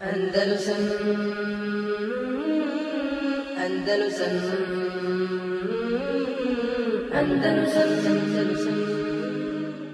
[0.00, 0.80] Andalusam
[3.64, 4.34] Andalusam
[7.12, 8.76] Andalusam Andalusam.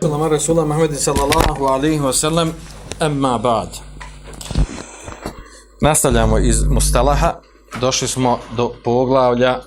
[0.01, 2.55] Salama Rasula Muhammedi sallallahu alaihi wa sallam.
[3.01, 3.69] Amma ba'd.
[5.81, 7.41] Nastavljamo iz Mustalaha.
[7.81, 9.61] Došli smo do poglavlja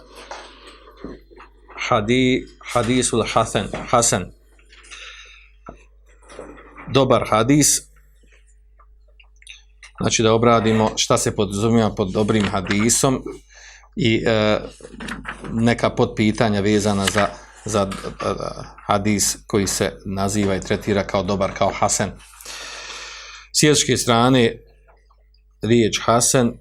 [1.90, 4.32] Hadi, Hadisul Hasan, Hasan.
[6.88, 7.89] Dobar hadis.
[10.02, 13.24] Znači da obradimo šta se podzumija pod dobrim hadisom
[13.96, 14.60] i e,
[15.51, 17.28] neka podpitanja vezana za,
[17.65, 18.25] za e,
[18.88, 22.11] hadis koji se naziva i tretira kao dobar, kao Hasan.
[23.54, 24.57] S jezičke strane
[25.61, 26.54] riječ Hasan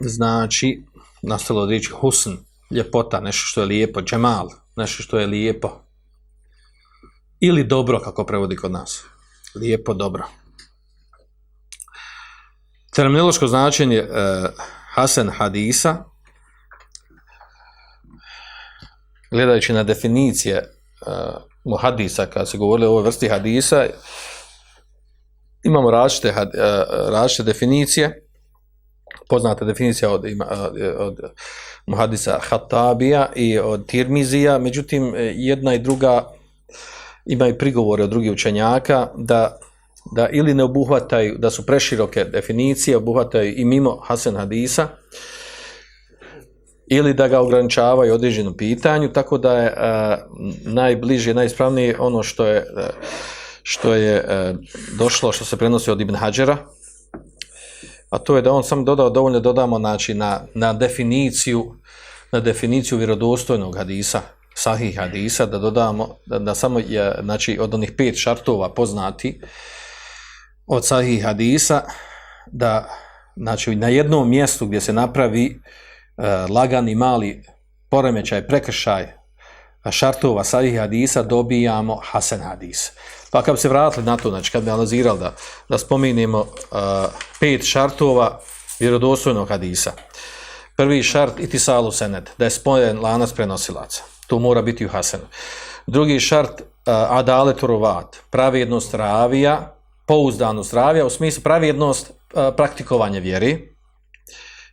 [0.00, 0.82] znači
[1.22, 2.30] nastalo od riječi husn,
[2.70, 5.82] ljepota, nešto što je lijepo, džemal, nešto što je lijepo.
[7.40, 9.04] Ili dobro, kako prevodi kod nas.
[9.54, 10.26] Lijepo, dobro.
[12.96, 14.08] Terminološko značenje uh,
[14.94, 16.04] Hasan Hadisa,
[19.30, 21.12] gledajući na definicije uh,
[21.64, 23.86] muhadisa, kad se govorili o ovoj vrsti hadisa,
[25.62, 26.36] imamo različite, uh,
[27.10, 28.26] različite definicije,
[29.28, 30.46] poznata definicija od, ima,
[30.98, 31.18] od
[31.86, 36.32] muhadisa Hatabija i od Tirmizija, međutim, jedna i druga
[37.26, 39.58] imaju prigovore od drugih učenjaka da
[40.12, 44.88] da ili ne obuhvataju, da su preširoke definicije, obuhvataju i mimo Hasan Hadisa,
[46.86, 50.16] ili da ga ograničavaju određenom pitanju, tako da je a,
[50.64, 52.88] najbliže, najispravnije ono što je, a,
[53.62, 54.54] što je a,
[54.98, 56.56] došlo, što se prenosi od Ibn Hadžera,
[58.10, 61.74] a to je da on sam dodao, dovoljno dodamo znači, na, na definiciju
[62.32, 64.20] na definiciju vjerodostojnog hadisa,
[64.54, 69.40] sahih hadisa, da dodamo, da, da samo je, znači, od onih pet šartova poznati,
[70.66, 71.82] od sahih hadisa
[72.46, 72.88] da
[73.36, 75.60] znači na jednom mjestu gdje se napravi
[76.16, 77.42] e, lagani mali
[77.88, 79.12] poremećaj, prekršaj
[79.90, 82.92] šartova sahih hadisa dobijamo hasan hadis.
[83.30, 85.34] Pa kad bi se vratili na to, znači kad bi analizirali da,
[85.68, 86.76] da spominimo e,
[87.40, 88.40] pet šartova
[88.80, 89.92] vjerodostojnog hadisa.
[90.76, 94.02] Prvi šart itisalu sened, da je spojen lanac prenosilaca.
[94.26, 95.24] To mora biti u hasenu.
[95.86, 96.66] Drugi šart e, uh,
[97.10, 99.75] adaletu rovat, pravednost ravija,
[100.06, 102.12] pouzdano ravija u smislu pravjednost e,
[102.56, 103.76] praktikovanja vjeri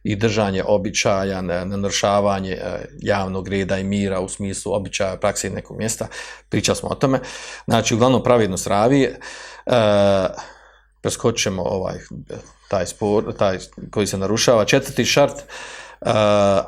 [0.04, 6.08] i držanje običaja, nanršavanje e, javnog reda i mira u smislu običaja prakse nekog mjesta,
[6.50, 7.20] pričali smo o tome.
[7.66, 9.10] Znači, uglavnom pravjednost e,
[11.02, 12.00] preskočemo ovaj,
[12.68, 13.58] taj spor, taj
[13.92, 14.66] koji se narušava.
[14.66, 15.44] Četvrti šart, e,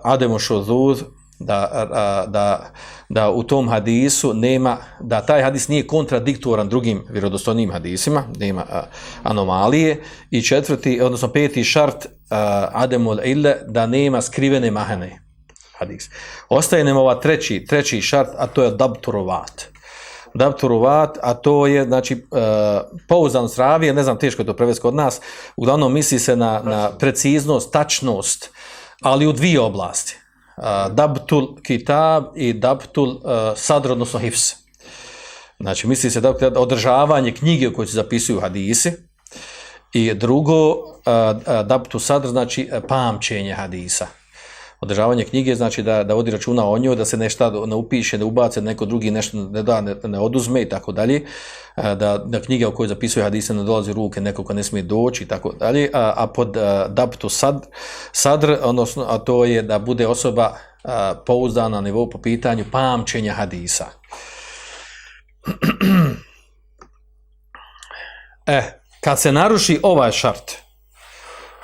[0.03, 1.03] ademo šozuz,
[1.39, 2.71] da, da,
[3.09, 8.65] da u tom hadisu nema, da taj hadis nije kontradiktoran drugim vjerodostojnim hadisima, nema
[9.23, 10.03] anomalije.
[10.31, 12.07] I četvrti, odnosno peti šart,
[12.71, 15.19] ademul ille, da nema skrivene mahane
[15.79, 16.09] hadis.
[16.49, 19.65] Ostaje nam ova treći, treći šart, a to je dabturovat.
[20.33, 22.39] Dabturovat, a to je, znači, uh,
[23.07, 25.21] pouzdan zdravije, ne znam, teško je to prevesti kod nas,
[25.55, 28.49] uglavnom misli se na, na preciznost, tačnost,
[29.01, 30.24] ali u dvije oblasti
[30.91, 33.21] dabtul kitab i dabtul uh,
[33.55, 34.53] sadr, odnosno hifs.
[35.59, 38.93] Znači, misli se da održavanje knjige u kojoj se zapisuju hadisi
[39.93, 40.85] i drugo, uh,
[41.65, 44.07] dabtul sadr, znači pamćenje hadisa.
[44.79, 48.25] Održavanje knjige znači da, da vodi računa o njoj, da se nešto ne upiše, ne
[48.25, 51.25] ubace, neko drugi nešto ne da, ne, ne oduzme i tako dalje,
[51.77, 55.23] da, da knjiga u kojoj zapisuje hadise ne dolazi ruke neko ko ne smije doći
[55.23, 57.67] i tako dalje, a, a pod a, dabtu sad,
[58.11, 63.33] sadr, odnosno, a to je da bude osoba a, pouzdana na nivou po pitanju pamćenja
[63.33, 63.85] hadisa.
[68.47, 68.61] e,
[69.03, 70.51] kad se naruši ovaj šart,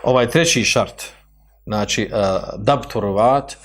[0.03, 1.03] ovaj treći šart,
[1.71, 2.19] znači uh,
[2.57, 3.57] dabturovat,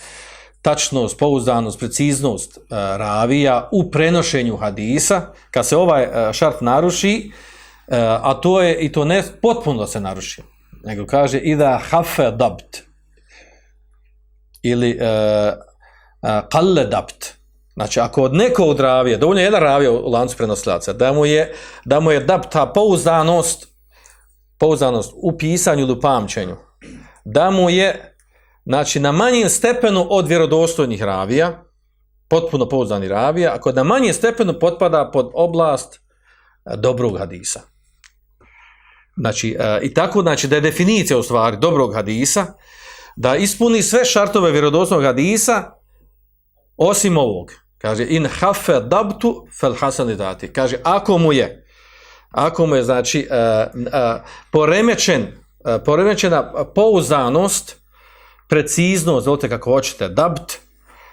[0.62, 2.62] tačnost, pouzdanost, preciznost uh,
[2.96, 8.92] ravija u prenošenju hadisa, kad se ovaj uh, šart naruši, uh, a to je i
[8.92, 10.42] to ne potpuno se naruši,
[10.84, 12.76] nego kaže i da hafe dabt
[14.62, 15.52] ili uh,
[16.22, 17.26] uh, kalle dabt.
[17.74, 21.54] Znači, ako od nekog ravija, dovoljno je jedan ravija u lancu prenosilaca, da mu je,
[21.84, 23.68] da mu je dabta pouzdanost,
[24.58, 26.56] pouzdanost u pisanju ili pamćenju,
[27.26, 28.16] da mu je
[28.64, 31.64] znači, na manjem stepenu od vjerodostojnih ravija,
[32.28, 36.00] potpuno pouzdani ravija, ako na manjem stepenu potpada pod oblast e,
[36.76, 37.60] dobrog hadisa.
[39.16, 42.46] Znači, e, i tako, znači, da je definicija u stvari dobrog hadisa,
[43.16, 45.70] da ispuni sve šartove vjerodostojnog hadisa,
[46.76, 47.52] osim ovog.
[47.78, 50.52] Kaže, in hafe dabtu fel hasanidati.
[50.52, 51.66] Kaže, ako mu je,
[52.30, 53.90] ako mu je, znači, uh, uh,
[54.52, 57.76] poremećen E, poremećena pouzdanost,
[58.48, 60.52] preciznost, zvolite kako hoćete, dabt,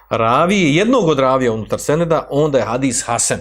[0.09, 3.39] ravije, jednog od ravija unutar seneda, onda je hadis Hasan.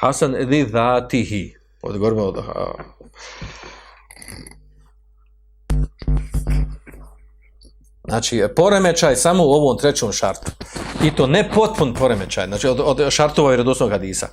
[0.00, 1.54] Hasan li dhatihi.
[1.82, 2.44] Odgovorimo od...
[8.08, 10.50] Znači, poremećaj samo u ovom trećom šartu.
[11.04, 14.28] I to ne potpun poremećaj, znači od, od šartova vjerodostojnog hadisa.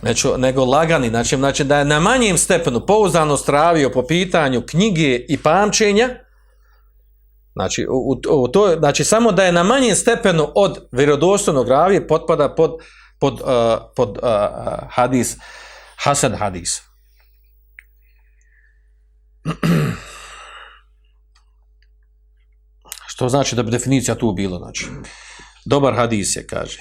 [0.00, 5.16] Znači, nego lagani, znači, znači da je na manjem stepenu pouzdano stravio po pitanju knjige
[5.28, 6.08] i pamćenja,
[7.52, 12.06] znači, u, u, u to, znači samo da je na manjem stepenu od vjerodostojnog ravije
[12.08, 12.76] potpada pod,
[13.20, 13.40] pod, uh,
[13.96, 14.24] pod uh,
[14.90, 15.36] hadis,
[15.96, 16.82] Hasan hadis.
[23.20, 24.86] Što znači da bi definicija tu bilo, znači.
[25.64, 26.80] Dobar hadis je, kaže.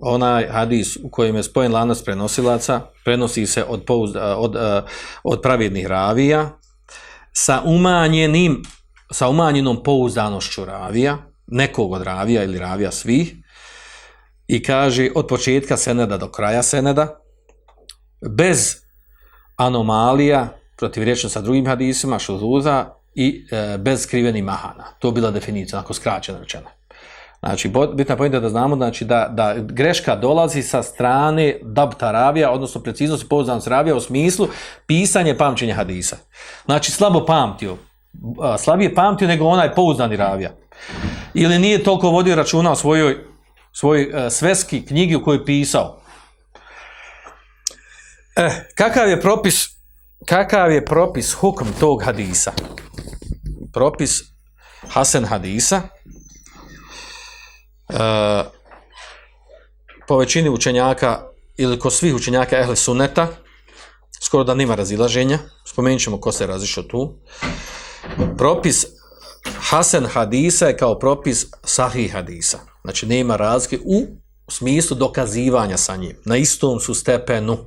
[0.00, 4.84] Onaj hadis u kojem je spojen lanac prenosilaca, prenosi se od, pouz, od, od,
[5.24, 6.50] od pravidnih ravija,
[7.32, 8.62] sa umanjenim,
[9.12, 13.34] sa umanjenom pouzdanošću ravija, nekog od ravija ili ravija svih,
[14.46, 17.20] i kaže od početka seneda do kraja seneda,
[18.36, 18.76] bez
[19.56, 24.84] anomalija, protivriječno sa drugim hadisima, šuzuza, i e, bez skrivenih mahana.
[24.98, 26.70] To je bila definicija, onako skraćena rečena.
[27.40, 32.50] Znači, bitna pojenta je da znamo znači, da, da greška dolazi sa strane dabta ravija,
[32.50, 34.48] odnosno preciznosti pouzdanost ravija u smislu
[34.86, 36.16] pisanje pamćenja hadisa.
[36.64, 37.76] Znači, slabo pamtio.
[38.58, 40.50] Slabije pamtio nego onaj pouzdani ravija.
[41.34, 43.18] Ili nije toliko vodio računa o svojoj,
[43.72, 46.00] svojoj e, sveski knjigi u kojoj je pisao.
[48.36, 49.68] Eh, kakav je propis
[50.26, 52.52] kakav je propis hukm tog hadisa?
[53.72, 54.22] Propis
[54.88, 55.82] Hasan Hadisa.
[57.88, 57.98] E,
[60.08, 61.22] po većini učenjaka
[61.56, 63.28] ili ko svih učenjaka Ehle Suneta,
[64.22, 67.14] skoro da nima razilaženja, spomenut ćemo ko se razišao tu.
[68.38, 68.86] Propis
[69.44, 72.58] Hasan Hadisa je kao propis Sahih Hadisa.
[72.82, 74.06] Znači nema razlike u
[74.48, 76.16] smislu dokazivanja sa njim.
[76.24, 77.58] Na istom su stepenu.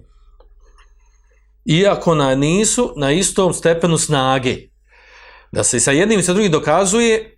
[1.65, 4.57] Iako na nisu na istom stepenu snage
[5.53, 7.37] da se sa jednim i sa drugim dokazuje,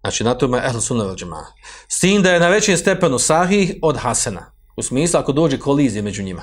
[0.00, 1.46] znači na tome ehl sunna vel džema.
[1.88, 4.52] S tim da je na većem stepenu sahih od hasena.
[4.76, 6.42] U smislu ako dođe kolizije među njima.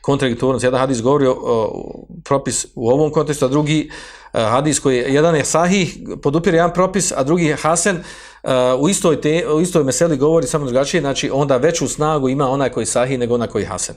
[0.00, 3.90] Kontradiktornost, jedan hadis govori o, o propis u ovom kontekstu, a drugi
[4.32, 8.02] a, hadis koji je, jedan je sahih, podupir jedan propis, a drugi je hasen,
[8.42, 12.28] a, e, u, istoj te, u istoj meseli govori samo drugačije, znači onda veću snagu
[12.28, 13.94] ima onaj koji sahih nego onaj koji hasen.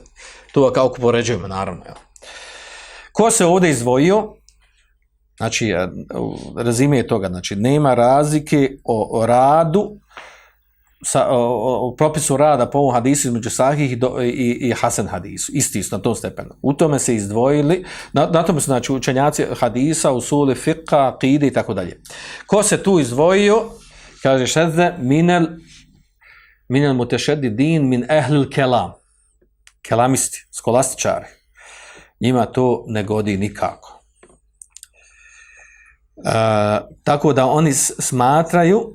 [0.52, 1.84] To kao poređujemo, naravno.
[1.84, 1.96] Jel.
[3.12, 4.41] Ko se ovdje izdvojio?
[5.36, 5.72] Znači,
[6.56, 10.00] razime je toga, znači, nema razlike o, o radu,
[11.04, 15.06] sa, o, o propisu rada po ovom hadisu između sahih i, do, i, i hasen
[15.06, 16.50] hadisu, isti su na tom stepenu.
[16.62, 21.52] U tome se izdvojili, na, na tome su znači, učenjaci hadisa, usuli, fiqa, qide i
[21.52, 22.00] tako dalje.
[22.46, 23.64] Ko se tu izdvojio,
[24.22, 25.46] kaže šedze, minel,
[26.68, 28.92] minel mutešedi din min ehlil kelam,
[29.82, 31.26] kelamisti, skolastičari.
[32.20, 33.91] Njima to ne godi nikako.
[37.04, 38.94] Tako da oni smatraju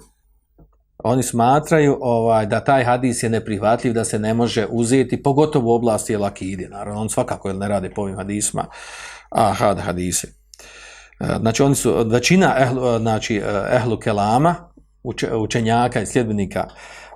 [1.04, 5.76] oni smatraju ovaj da taj hadis je neprihvatljiv da se ne može uzeti pogotovo u
[5.76, 8.66] oblasti lakidi naravno on svakako ne radi po ovim hadisma
[9.30, 10.28] a had hadise.
[11.40, 14.56] Znači oni su većina ehlu, znači e, ehlu kelama
[15.34, 16.68] učenjaka i sljedbenika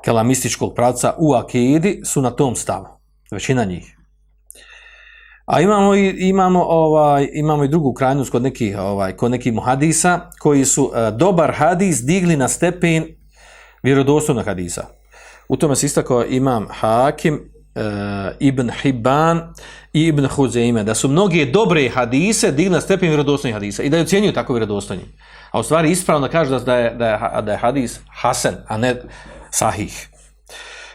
[0.04, 2.86] kelamističkog pravca u akidi su na tom stavu
[3.32, 3.98] većina njih.
[5.52, 10.20] A imamo i imamo ovaj imamo i drugu krajnost kod nekih ovaj kod nekih muhadisa
[10.40, 13.06] koji su uh, dobar hadis digli na stepen
[13.84, 14.86] vjerodostojnog hadisa.
[15.50, 17.82] U tome se istakao imam Hakim uh,
[18.40, 19.54] Ibn Hibban
[19.94, 23.98] i Ibn Huzeime da su mnoge dobre hadise digli na stepen vjerodostojnih hadisa i da
[23.98, 25.04] je ocjenjuju tako vjerodostojni.
[25.52, 28.96] A u stvari ispravno kaže da je da je da je hadis hasan, a ne
[29.50, 30.11] sahih.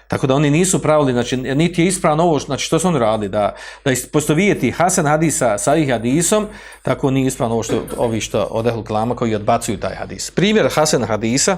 [0.08, 3.28] Tako da oni nisu pravili, znači, niti je ispravno ovo, znači, što su oni radili,
[3.28, 6.46] da, da postovijeti Hasan hadisa sa ih hadisom,
[6.82, 10.30] tako nije ispravno ovo što, ovi što odehlu klama koji odbacuju taj hadis.
[10.30, 11.56] Primjer Hasan hadisa,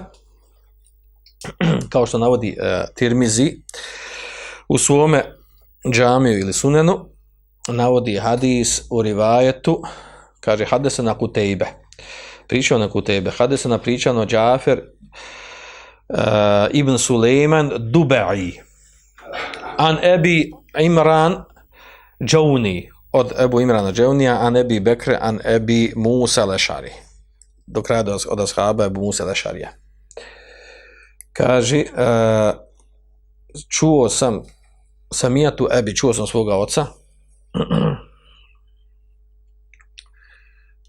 [1.92, 3.56] kao što navodi uh, Tirmizi,
[4.68, 5.24] u svome
[5.92, 7.08] džamiju ili sunenu,
[7.68, 9.82] navodi hadis u rivajetu,
[10.40, 11.66] kaže, hadesana kutejbe.
[12.46, 13.30] Pričao na kutejbe.
[13.30, 14.80] Hadesa na pričano Džafer,
[16.08, 18.52] uh, Ibn Suleiman Dubai.
[19.78, 21.44] An Ebi Imran
[22.24, 26.92] Džauni od Ebu Imrana Džaunija an Ebi Bekre an Ebi Musa Lešari.
[27.66, 29.70] Do kraja od, od ashaba Ebu Musa Lešarija.
[31.32, 32.58] Kaže uh,
[33.68, 34.42] čuo sam
[35.12, 36.86] samijatu Ebi čuo sam svoga oca.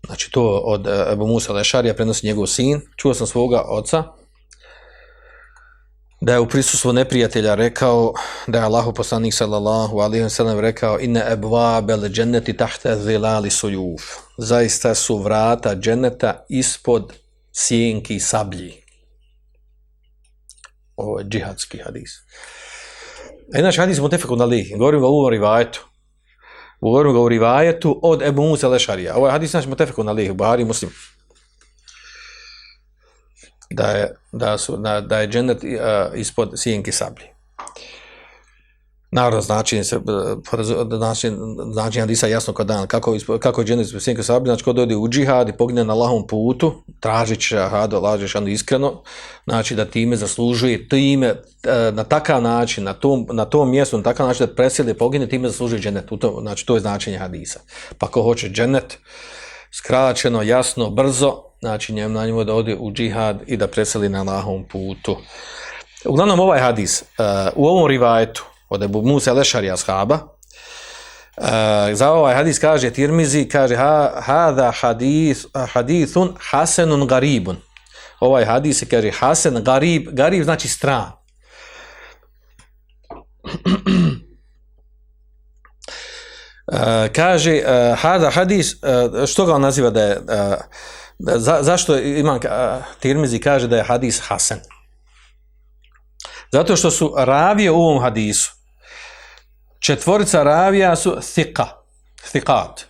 [0.06, 4.04] Znači to od eh, Ebu Musa Lešarija prenosi njegov sin, čuo sam svoga oca,
[6.30, 8.14] da je u prisustvu neprijatelja rekao,
[8.48, 14.02] da je Allahu poslanik sallallahu alejhi ve sellem rekao, inna abwabal jannati tahta zilali suyuf
[14.38, 17.14] Zaista su vrata dženeta ispod
[17.54, 18.74] sjenki sablji.
[20.96, 22.12] Ovo je džihadski hadis.
[23.56, 25.86] A inače hadis mutefeku na lih, govorim ga u rivajetu.
[26.82, 29.16] Govorim ga u rivajetu od Ebu Musa Lešarija.
[29.16, 30.92] Ovo je hadis naš mutefeku na lih, Buhari muslim
[33.70, 35.70] da je, da su, da, da je džennet uh,
[36.20, 37.26] ispod sjenke sablji.
[39.12, 40.00] Naravno, značenje, se, e,
[40.98, 41.38] značenje,
[41.74, 44.96] znači Hadisa jasno kod dan, kako, kako je džennet ispod sjenke sablji, znači, ko dojde
[44.96, 49.02] u džihad i pogine na lahom putu, tražit će hado, lažeš ono iskreno,
[49.46, 54.04] znači, da time zaslužuje, time, e, na takav način, na tom, na tom mjestu, na
[54.04, 57.60] takav način da presjede pogine, time zaslužuje džennet, to, znači, to je značenje Hadisa.
[57.98, 58.98] Pa ko hoće džennet,
[59.72, 64.20] skraćeno, jasno, brzo, znači njem na njemu da ode u džihad i da preseli na
[64.20, 65.18] Allahovom putu.
[66.06, 67.26] Uglavnom ovaj hadis, uh,
[67.56, 71.48] u ovom rivajetu od Ebu Musa Lešarija shaba, uh,
[71.90, 77.56] e, za ovaj hadis kaže Tirmizi, kaže ha, hada hadis, hadithun hasenun garibun.
[78.20, 81.12] Ovaj hadis se kaže hasen garib, garib znači stran.
[86.68, 90.26] Uh, kaže uh, hada hadis uh, što ga on naziva da je uh,
[91.20, 94.60] za, zašto imam a, Tirmizi kaže da je hadis hasan?
[96.52, 98.52] Zato što su ravije u ovom hadisu.
[99.80, 101.68] Četvorica ravija su thika
[102.32, 102.86] thikat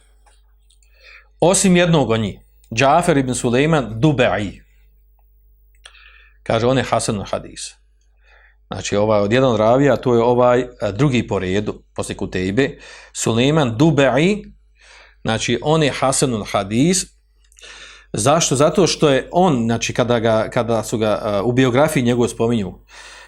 [1.40, 2.40] osim jednog od njih
[2.74, 4.62] Džafer ibn Suleiman Dubai
[6.44, 7.80] kaže on je hasan hadis.
[8.68, 12.78] Znači, ovaj od jedan ravija, to je ovaj drugi po redu, posle Kutejbe,
[13.14, 14.44] Suleiman Dubai,
[15.22, 17.06] znači, on je Hasanul Hadis.
[18.14, 18.56] Zašto?
[18.56, 22.74] Zato što je on, znači, kada, ga, kada su ga e, u biografiji njegove spominju,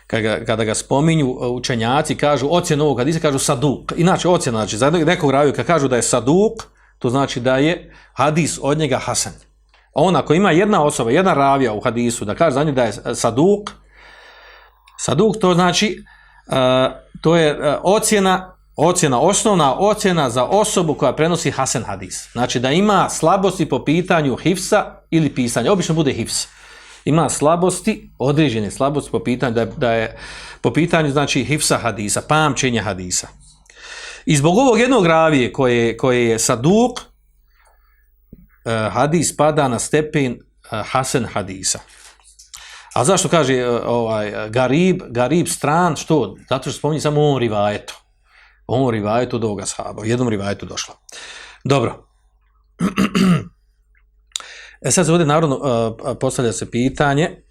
[0.08, 3.94] kada, kada ga spominju e, učenjaci, kažu ocjenu ovog hadisa, kažu Saduk.
[3.98, 6.54] Inače, ocjena, znači, za nekog ravija, kažu da je Saduk,
[7.00, 9.34] to znači da je hadis od njega Hasan.
[9.94, 12.94] On, ako ima jedna osoba, jedna ravija u hadisu, da kaže za nje da je
[13.16, 13.72] Saduk,
[14.98, 16.04] Saduk to znači
[16.48, 16.56] uh,
[17.22, 22.32] to je uh, ocjena ocjena osnovna ocjena za osobu koja prenosi Hasan hadis.
[22.32, 25.72] Znači da ima slabosti po pitanju hifsa ili pisanja.
[25.72, 26.48] Obično bude hifs.
[27.06, 30.18] Ima slabosti, određene slabosti po pitanju da je, da je
[30.62, 33.28] po pitanju znači hifsa hadisa, pamćenja hadisa.
[34.26, 37.00] I zbog ovog jednog ravije koje, koje je Saduk
[38.66, 41.80] eh, hadis pada na stepen uh, Hasan hadisa.
[42.94, 46.36] A zašto kaže eh, ovaj Garib, Garib stran, što?
[46.50, 48.02] Zato što spominje samo on rivajetu.
[48.74, 50.06] On rivajetu od ovoga sahaba.
[50.06, 50.96] Jednom rivajetu došlo.
[51.64, 52.08] Dobro.
[54.86, 57.44] E sad se ovdje narodno uh, postavlja se pitanje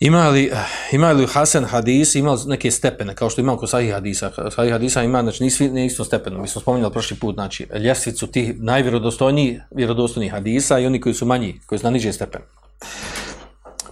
[0.00, 0.52] ima li,
[0.92, 4.50] ima li Hasan hadis, ima li neke stepene, kao što imamo kod sahih hadisa.
[4.50, 6.40] Sahih hadisa ima, znači nisi ne isto stepeno.
[6.40, 11.26] Mi smo spominjali prošli put, znači ljestvicu tih najvjerodostojnijih vjerodostojnih hadisa i oni koji su
[11.26, 12.44] manji, koji su na niže stepenu.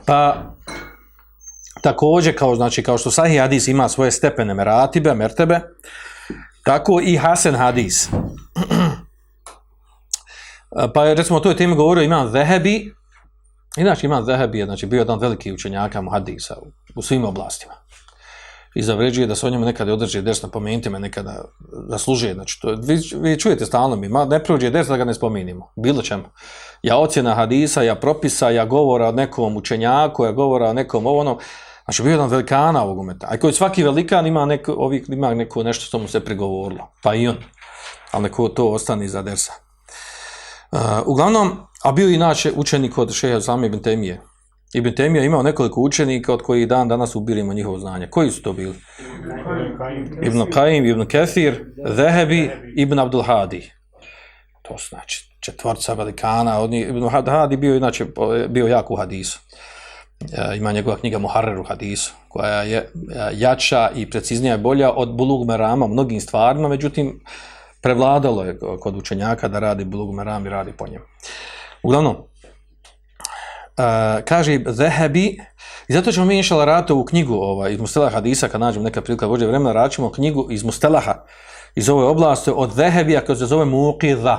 [0.06, 0.54] Pa,
[1.84, 5.60] također, kao, znači, kao što sahih hadis ima svoje stepene meratibe, mertebe,
[6.64, 8.08] tako i Hasan hadis.
[10.76, 12.94] Eh, pa, recimo, to je temi govorio imam Zehebi,
[13.76, 17.74] inače imam Zehebi, znači, bio jedan veliki učenjaka hadisa u, u svim oblastima.
[18.74, 21.44] I zavređuje da se o njemu nekada održi ders, pomenite me nekada
[21.88, 22.34] zaslužuje.
[22.34, 25.72] Znači, to, vi, vi čujete stalno mi, ma, ne prođe ders da ga ne spominimo,
[25.76, 26.24] bilo čemu
[26.82, 31.38] ja ocjena hadisa, ja propisa, ja govora o nekom učenjaku, ja govora o nekom ovonom,
[31.84, 33.26] znači bio jedan velikana ovog umeta.
[33.30, 37.14] A koji svaki velikan ima neko, ovih, ima neko nešto što mu se pregovorilo, pa
[37.14, 37.36] i on,
[38.10, 39.52] ali neko to ostane za dersa.
[40.72, 44.20] Uh, uglavnom, a bio inače učenik od šeha Zame Ibn Temije.
[44.74, 48.08] Ibn Temija imao nekoliko učenika od kojih dan danas ubirimo njihovo znanje.
[48.10, 48.74] Koji su to bili?
[50.22, 51.64] Ibn Qaim, Ibn Kathir,
[51.96, 53.72] Zehebi, Ibn Abdul Hadi.
[54.62, 58.06] To znači, četvorca velikana, od njih, Ibn Hadi bio inače
[58.48, 59.40] bio jak u hadisu.
[59.52, 59.73] Uh,
[60.32, 62.88] E, ima njegova knjiga Muharrer u hadisu, koja je e,
[63.32, 67.20] jača i preciznija i bolja od Bulug Merama mnogim stvarima, međutim,
[67.80, 71.04] prevladalo je kod učenjaka da radi Bulug Meram i radi po njemu.
[71.82, 75.38] Uglavnom, e, kaže Zehebi,
[75.88, 79.02] i zato ćemo mi inšala raditi ovu knjigu ovaj, iz Mustelaha hadisa, kad nađemo neka
[79.02, 81.24] prilika vođe vremena, radit knjigu iz Mustelaha,
[81.74, 84.38] iz ove oblasti, od Zehebija, koja se zove Muqidha,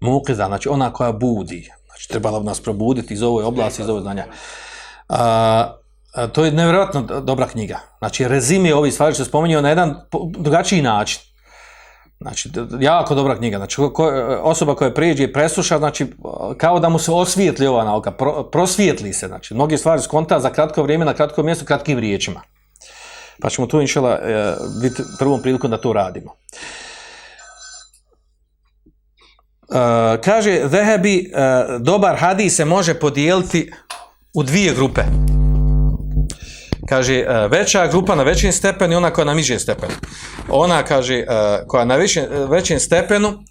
[0.00, 1.70] Muqidha, znači ona koja budi.
[2.04, 4.24] Znači trebala bi nas probuditi iz ove oblasti, iz ove znanja.
[5.08, 5.76] A,
[6.14, 7.80] a, to je nevjerojatno dobra knjiga.
[7.98, 9.94] Znači rezime ovih stvari što se spominjao na jedan
[10.38, 11.20] drugačiji način.
[12.20, 13.56] Znači, jako dobra knjiga.
[13.56, 14.08] Znači, ko, ko,
[14.42, 16.06] osoba koja prijeđe i presluša, znači,
[16.56, 19.26] kao da mu se osvijetli ova nauka, pro, prosvijetli se.
[19.28, 22.40] Znači, mnogi stvari skonta za kratko vrijeme, na kratko mjesto, kratkim riječima.
[23.40, 26.36] Pa ćemo tu, inšala, e, biti prvom prilikom da to radimo.
[29.74, 33.72] Eh, kaže, Zehebi, uh, dobar hadis se može podijeliti
[34.34, 35.02] u dvije grupe.
[36.88, 39.92] Kaže, uh, veća grupa na većem stepenu i ona koja na nižem stepenu.
[40.48, 43.44] Ona, kaže, uh, koja na većem, većem stepenu,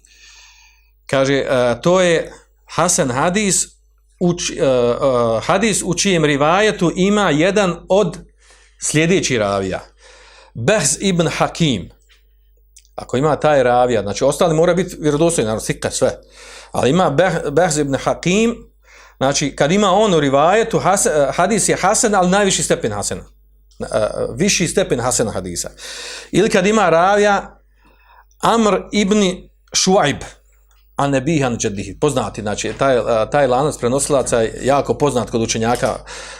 [1.06, 2.32] kaže, uh, to je
[2.74, 3.66] Hasan hadis,
[4.20, 8.18] uč, uh, uh, hadis u čijem rivajetu ima jedan od
[8.82, 9.80] sljedećih ravija.
[10.54, 11.90] Behz ibn Hakim.
[12.94, 16.18] Ako ima taj ravija, znači ostali mora biti vjerodostojni, naravno, sika sve.
[16.72, 18.56] Ali ima Beh, Behz ibn Hakim,
[19.16, 23.22] znači kad ima on u rivajetu, has, eh, hadis je Hasan, ali najviši stepen Hasana.
[23.78, 25.70] Uh, eh, viši stepen Hasana hadisa.
[26.30, 27.60] Ili kad ima ravija
[28.40, 29.22] Amr ibn
[29.72, 30.20] Šuajb,
[30.96, 31.98] a ne bihan džedihi.
[32.00, 35.94] Poznati, znači, taj, eh, taj lanac prenosilaca je jako poznat kod učenjaka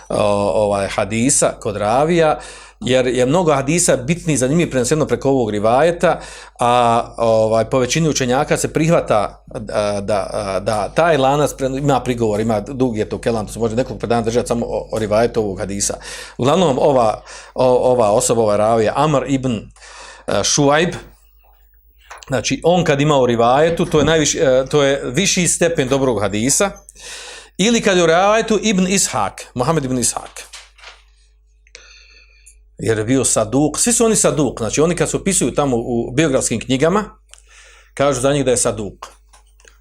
[0.09, 2.41] ovaj, hadisa, kod ravija,
[2.85, 6.21] jer je mnogo hadisa bitni i zanimljiv preneseno preko ovog rivajeta,
[6.61, 12.61] a ovaj, po većini učenjaka se prihvata da, da, da taj lanac ima prigovor, ima
[12.61, 15.59] dug je to kelam, to se može nekog predana držati samo o, o rivajetu ovog
[15.59, 15.95] hadisa.
[16.39, 17.23] Uglavnom, ova,
[17.55, 19.61] o, ova osoba, ova ravija, Amr ibn
[20.27, 20.95] e, Šuajb,
[22.27, 26.21] Znači, on kad ima u rivajetu, to je, najviši, e, to je viši stepen dobrog
[26.21, 26.71] hadisa,
[27.59, 30.54] ili kad je u rivajetu Ibn Ishak, Mohamed Ibn Ishak.
[32.79, 36.13] Jer je bio saduk, svi su oni saduk, znači oni kad se opisuju tamo u
[36.17, 37.05] biografskim knjigama,
[37.95, 39.07] kažu za njih da je saduk.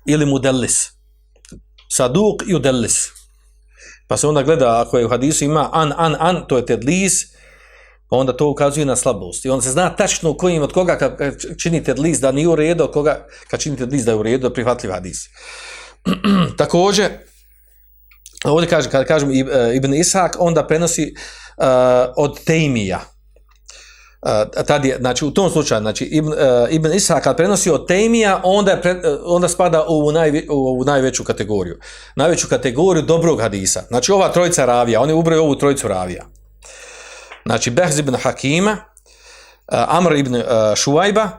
[0.05, 0.89] Ili mudellis.
[1.89, 3.07] Saduk i udellis.
[4.07, 7.13] Pa se onda gleda, ako je u hadisu ima an, an, an, to je tedlis,
[8.09, 9.45] pa onda to ukazuje na slabost.
[9.45, 11.17] I on se zna tačno u kojim, od koga kad
[11.57, 14.49] činite tedlis da nije u redu, od koga kad činite tedlis da je u redu,
[14.49, 15.17] da prihvatljiv hadis.
[16.57, 17.09] Također,
[18.43, 19.35] ovdje kaže, kada kažem e,
[19.75, 21.13] Ibn Ishak, onda prenosi
[21.57, 21.65] uh,
[22.15, 22.99] od Tejmija.
[24.21, 26.37] Uh, tad je, znači u tom slučaju, znači Ibn, uh,
[26.69, 30.79] Ibn Ishak kad prenosi od Tejmija, onda, je pre, uh, onda spada u, najve, u
[30.79, 31.79] u najveću kategoriju.
[32.15, 33.83] Najveću kategoriju dobrog hadisa.
[33.87, 36.25] Znači ova trojica ravija, oni ubraju ovu trojicu ravija.
[37.45, 38.77] Znači Behz ibn Hakima, uh,
[39.87, 40.41] Amr ibn uh,
[40.75, 41.29] Šuajba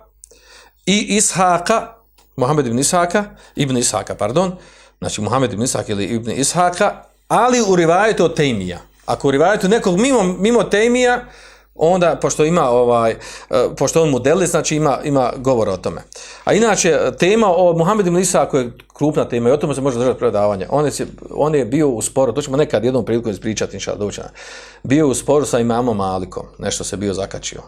[0.87, 1.89] i Ishaka,
[2.37, 3.25] Mohamed ibn Ishaka,
[3.57, 4.57] ibn Ishaka, pardon,
[5.05, 8.79] znači Muhammed ibn Ishak ili ibn Ishaka, ali u rivajetu od Tejmija.
[9.07, 11.25] Ako u rivajetu nekog mimo, mimo Tejmija,
[11.75, 13.17] onda, pošto ima ovaj, e,
[13.79, 16.03] pošto on modeli, znači ima, ima govor o tome.
[16.45, 19.99] A inače, tema o Muhammedu ibn Ishaka je krupna tema i o tome se može
[19.99, 20.67] držati predavanje.
[20.71, 20.93] On je,
[21.31, 24.29] on je bio u sporu, to ćemo nekad jednom priliku ispričati, inša doćena.
[24.83, 27.63] Bio u sporu sa imamom Malikom, nešto se bio zakačio.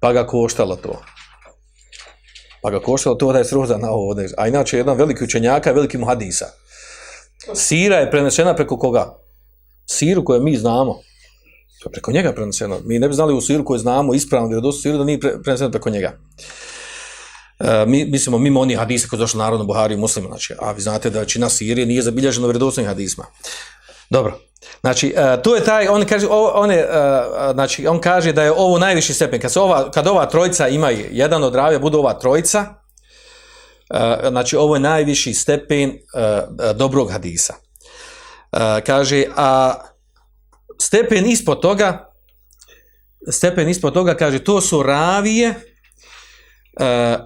[0.00, 1.00] Pa ga koštalo to.
[2.64, 4.16] Pa ga koštalo to da je sroza na ovo.
[4.36, 6.46] A inače, jedan veliki učenjaka je veliki muhadisa.
[7.54, 9.18] Sira je prenesena preko koga?
[9.86, 10.94] Siru koju mi znamo.
[11.82, 12.78] To je preko njega preneseno.
[12.84, 15.70] Mi ne bi znali u siru koju znamo ispravno, jer dosta siru da nije preneseno
[15.70, 16.18] preko njega.
[17.58, 20.80] E, mi mislimo mimo onih hadisa koji došli narodno Buhari i muslima, znači, a vi
[20.80, 23.24] znate da čina Sirije nije zabilježeno vjerodostojnim hadisma.
[24.10, 24.38] Dobro.
[24.80, 26.88] Znači, e, to je taj, on kaže, ovo, on, je, e,
[27.52, 29.40] znači, on kaže da je ovo najviši stepen.
[29.40, 32.74] Kad, se ova, kad ova trojica ima jedan od ravija, bude ova trojica,
[33.90, 35.98] e, znači, ovo je najviši stepen
[36.74, 37.54] dobrog hadisa.
[38.86, 39.74] Kaže, a
[40.80, 42.12] stepen ispod toga,
[43.30, 45.54] stepen ispod toga, kaže, to su ravije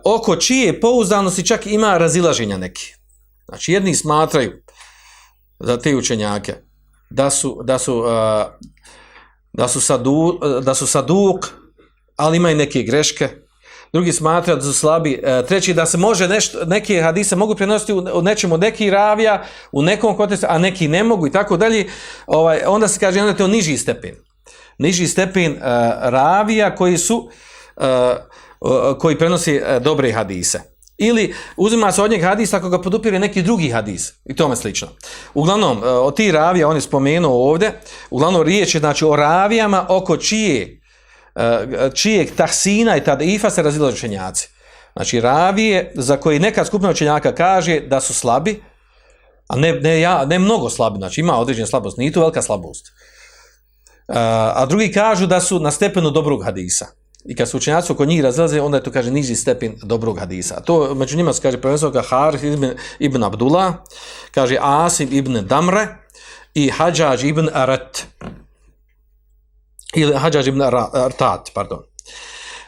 [0.05, 2.95] oko čije pouzdanosti čak ima razilaženja neki.
[3.49, 4.63] Znači, jedni smatraju
[5.59, 6.55] za te učenjake,
[7.11, 8.07] da su, da su, uh,
[9.53, 11.47] da su, sadu, uh, da su saduk,
[12.17, 13.29] ali imaju neke greške,
[13.93, 17.93] drugi smatra da su slabi, uh, treći da se može nešto, neke hadise mogu prenositi
[17.93, 21.91] u, u nečemu, neki ravija, u nekom kontekstu, a neki ne mogu i tako dalje,
[22.27, 24.15] ovaj, onda se kaže, onda to niži stepen.
[24.79, 25.59] Niži stepen uh,
[26.03, 27.31] ravija koji su,
[27.77, 27.85] uh,
[28.61, 30.78] uh koji prenosi uh, dobre hadise.
[30.99, 34.89] Ili uzima se od njeg hadis ako ga podupire neki drugi hadis i tome slično.
[35.35, 37.81] Uglavnom, e, od ti ravija, on je spomenuo ovdje,
[38.11, 40.81] uglavnom riječ je znači, o ravijama oko čije,
[41.35, 44.49] e, čijeg tahsina i tadifa se razilaze učenjaci.
[44.93, 48.63] Znači ravije za koji neka skupina učenjaka kaže da su slabi,
[49.49, 52.87] a ne, ne, ja, ne mnogo slabi, znači ima određena slabost, nije to velika slabost.
[52.89, 52.93] E,
[54.55, 56.87] a drugi kažu da su na stepenu dobrog hadisa.
[57.25, 60.61] I kad su učenjaci oko njih razlaze, onda je to, kaže, niži stepen dobrog hadisa.
[60.61, 63.75] To među njima se kaže prvenstveno ga Harith ibn, ibn Abdullah,
[64.31, 65.87] kaže Asim ibn Damre
[66.55, 68.03] i Hadžađ ibn Arat.
[69.95, 71.83] Ili Hadžađ ibn Artat, pardon.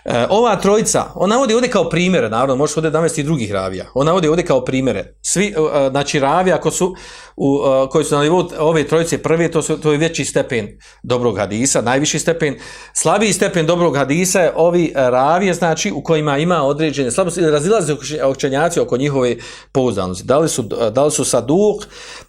[0.04, 3.86] E, ova trojica, on navodi ovdje kao primjere, naravno, možeš ovdje namesti i drugih ravija.
[3.94, 5.14] On navodi ovdje kao primjere.
[5.22, 6.94] Svi, e, e znači, ravija ko su,
[7.36, 10.68] u, e, koji su na nivou ove trojice prve, to, su, to je veći stepen
[11.02, 12.56] dobrog hadisa, najviši stepen.
[12.94, 17.96] Slabiji stepen dobrog hadisa je ovi e, ravije, znači, u kojima ima određene slabosti, razilaze
[18.28, 19.36] učenjaci oko njihove
[19.72, 20.24] pouzdanosti.
[20.24, 21.82] Da li su, e, da li su saduk,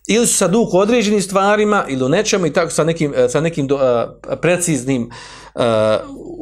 [0.08, 3.68] ili su saduk u određenim stvarima, ili u nečemu i tako sa nekim, sa nekim
[3.68, 3.80] do,
[4.42, 5.10] preciznim
[5.56, 5.64] uh,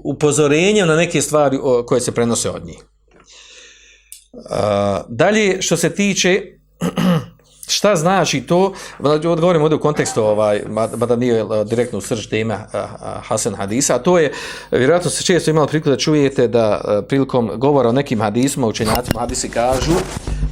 [0.04, 2.84] upozorenjem na neke stvari o, koje se prenose od njih.
[4.34, 4.42] Uh,
[5.10, 6.42] dalje, što se tiče
[7.76, 10.62] šta znači to, odgovorim ovdje u kontekstu, ovaj,
[10.96, 14.34] mada nije uh, direktno u srž tema uh, uh, Hasan Hadisa, a to je,
[14.72, 19.50] vjerojatno se često imali priliku da čujete da prilikom govora o nekim hadisima, učenjacima hadisi
[19.50, 19.94] kažu,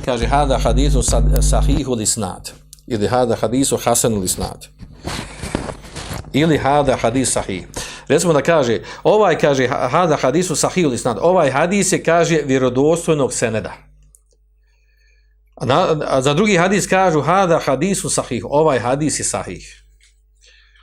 [0.06, 1.02] kaže hada hadisu
[1.42, 2.52] sahihu li snad,
[2.88, 4.68] ili hada hadisu hasanu li snad,
[6.34, 7.68] ili hada hadis sahih.
[8.08, 13.34] Recimo da kaže, ovaj kaže hada hadisu sahih li snad, ovaj hadis je kaže vjerodostojnog
[13.34, 13.74] seneda.
[15.56, 19.84] A, na, a za drugi hadis kažu hada hadisu sahih, ovaj hadis je sahih.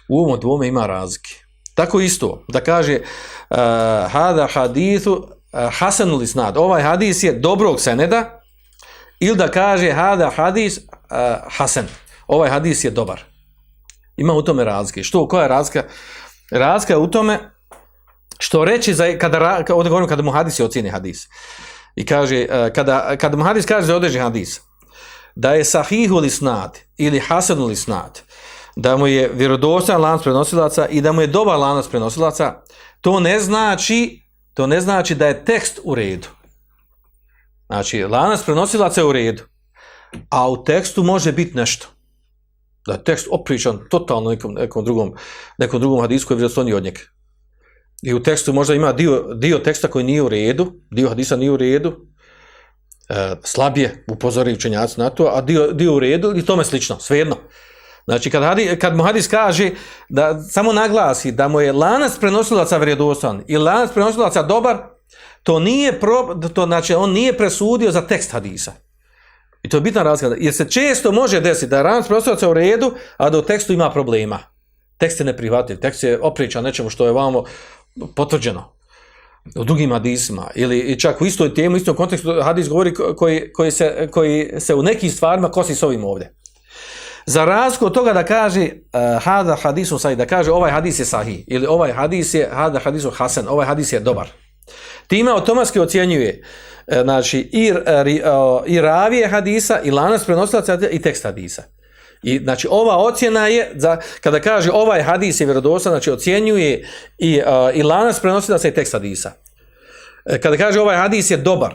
[0.08, 1.34] U ovom dvome ima razlike.
[1.74, 3.56] Tako isto, da kaže uh,
[4.12, 8.40] hada hadisu uh, eh, hasanul isnad, ovaj hadis je dobrog seneda,
[9.20, 10.84] ili da kaže hada hadis uh,
[11.50, 11.86] hasan,
[12.26, 13.24] ovaj hadis je dobar.
[14.16, 15.02] Ima u tome razlike.
[15.02, 15.84] Što, koja je razlika?
[16.54, 17.50] Razlika je u tome
[18.38, 21.28] što reći za, kada, ovdje govorim kada mu hadisi je hadis.
[21.96, 24.60] I kaže, e, kada, kada mu hadis kaže za određen hadis,
[25.34, 28.20] da je sahihu li snad ili hasanu li snad,
[28.76, 32.62] da mu je vjerodostan lanac prenosilaca i da mu je dobar lanac prenosilaca,
[33.00, 34.22] to ne znači,
[34.54, 36.28] to ne znači da je tekst u redu.
[37.66, 39.42] Znači, lanac prenosilaca je u redu,
[40.30, 41.93] a u tekstu može biti nešto
[42.86, 45.14] da je tekst opričan totalno nekom, nekom drugom
[45.58, 47.00] nekom drugom hadisu koji je vjerodostojniji od njega.
[48.02, 51.50] I u tekstu možda ima dio, dio teksta koji nije u redu, dio hadisa nije
[51.50, 51.92] u redu,
[53.08, 57.36] e, slabije upozori učenjaci na to, a dio, dio u redu i tome slično, svejedno.
[58.04, 59.70] Znači, kad, hadis, kad mu hadis kaže
[60.08, 64.78] da samo naglasi da mu je lanac prenosilaca vjerodostan i lanac prenosilaca dobar,
[65.42, 68.72] to nije pro, to znači on nije presudio za tekst hadisa.
[69.64, 72.94] I to je bitna razlika, jer se često može desiti da ranac prostavaca u redu,
[73.16, 74.38] a da u tekstu ima problema.
[74.98, 77.44] Tekst je neprihvatljiv, tekst je opričan nečemu što je vamo
[78.16, 78.74] potvrđeno
[79.56, 83.70] u drugim hadisima, ili čak u istoj temu, u istom kontekstu hadis govori koji, koji,
[83.70, 86.34] se, koji se u nekim stvarima kosi s ovim ovdje.
[87.26, 91.04] Za razliku od toga da kaže uh, hada hadisu sahih, da kaže ovaj hadis je
[91.04, 94.28] sahih, ili ovaj hadis je hada hadisu hasan, ovaj hadis je dobar.
[95.06, 98.22] Time automatski ocjenjuje uh, E, znači e, i,
[98.66, 101.62] i, ravije hadisa i lanas prenosilaca i tekst hadisa.
[102.22, 107.40] I znači ova ocjena je za kada kaže ovaj hadis je vjerodostan, znači ocjenjuje i
[107.46, 109.32] uh, i lanas prenosilaca i tekst hadisa.
[110.42, 111.74] Kada kaže ovaj hadis je dobar,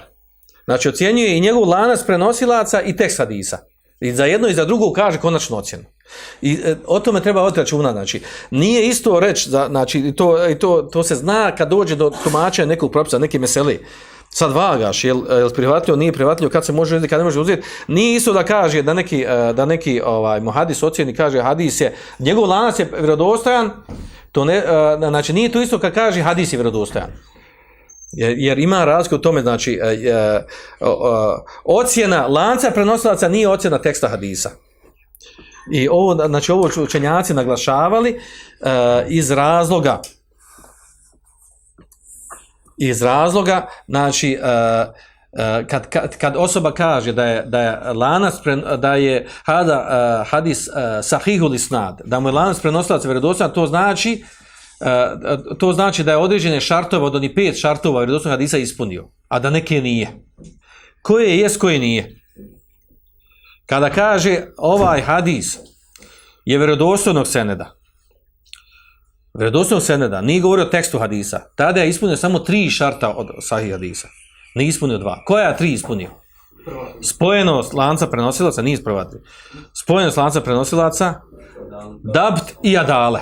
[0.66, 3.58] znači ocjenjuje i njegov lanas prenosilaca i tekst hadisa.
[4.00, 5.84] I za jedno i za drugo kaže konačnu ocjenu.
[6.42, 11.04] I e, o tome treba otračunati, znači nije isto reći, znači to, i to, to
[11.04, 13.86] se zna kad dođe do tumačenja nekog propisa, neke meseli
[14.30, 17.40] sad vagaš, je eh, li prihvatljivo, nije prihvatljivo, kad se može uzeti, kad ne može
[17.40, 21.82] uzeti, nije isto da kaže da neki, eh, da neki ovaj, muhadis ocijeni kaže hadis
[21.82, 23.72] je, njegov lanac je vjerodostojan,
[24.32, 27.10] to ne, eh, znači nije to isto kad kaže hadis je vjerodostojan.
[28.12, 30.42] Jer, jer ima razlika u tome, znači, e,
[31.64, 34.52] ocjena lanca prenosilaca nije ocjena teksta hadisa.
[35.72, 38.20] I ovo, znači, ovo učenjaci naglašavali
[39.08, 40.02] iz razloga,
[42.80, 48.34] iz razloga, znači, uh, uh, kad, kad, kad osoba kaže da je, da je lanac,
[48.44, 49.80] pre, da je hada,
[50.22, 54.24] uh, hadis uh, sahihul isnad, da mu je lanac prenosilac vjerodostan, to znači,
[54.80, 59.40] uh, to znači da je određene šartove od onih pet šartova vjerodostan hadisa ispunio, a
[59.40, 60.08] da neke nije.
[61.02, 62.16] Koje je, koje nije?
[63.66, 65.58] Kada kaže ovaj hadis
[66.46, 67.79] je vjerodostojnog seneda,
[69.40, 71.40] Vredosnog seneda nije govorio o tekstu hadisa.
[71.56, 74.08] Tada je ispunio samo tri šarta od sahih hadisa.
[74.56, 75.24] Ne ispunio dva.
[75.26, 76.10] Koja je tri ispunio?
[77.04, 79.18] Spojenost lanca prenosilaca, nije ispravati.
[79.84, 81.14] Spojenost lanca prenosilaca,
[82.14, 83.22] dabt i adale.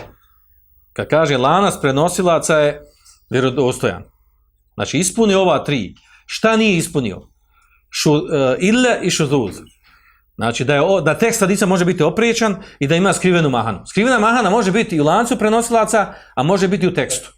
[0.93, 2.81] Kad kaže lanac prenosilaca je
[3.29, 4.03] vjerodostojan.
[4.73, 5.93] Znači ispunio ova tri.
[6.25, 7.21] Šta nije ispunio?
[7.89, 8.21] Šu, uh,
[8.59, 9.55] ille i šuzuz.
[10.37, 13.79] Znači da je o, da tekst hadisa može biti opriječan i da ima skrivenu mahanu.
[13.85, 17.33] Skrivena mahana može biti i u lancu prenosilaca, a može biti u tekstu.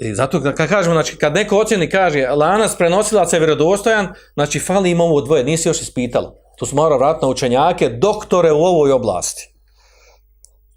[0.00, 4.90] I zato kad kažemo, znači kad neko ocjeni kaže lanac prenosilaca je vjerodostojan, znači fali
[4.90, 6.34] im ovo dvoje, nisi još ispitalo.
[6.58, 9.54] To smo mora vratiti na učenjake, doktore u ovoj oblasti.